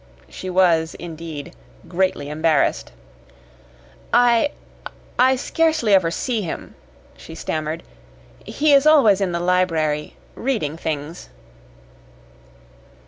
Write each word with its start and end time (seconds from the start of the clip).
She 0.29 0.49
was, 0.49 0.95
indeed, 0.95 1.53
greatly 1.87 2.27
embarrassed. 2.27 2.91
"I 4.11 4.49
I 5.19 5.35
scarcely 5.35 5.93
ever 5.93 6.09
see 6.09 6.41
him," 6.41 6.73
she 7.15 7.35
stammered. 7.35 7.83
"He 8.43 8.73
is 8.73 8.87
always 8.87 9.21
in 9.21 9.31
the 9.31 9.39
library 9.39 10.15
reading 10.35 10.75
things." 10.75 11.29